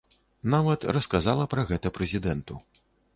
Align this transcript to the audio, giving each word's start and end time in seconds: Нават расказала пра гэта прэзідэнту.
Нават 0.53 0.87
расказала 0.95 1.45
пра 1.51 1.65
гэта 1.73 1.91
прэзідэнту. 1.99 2.59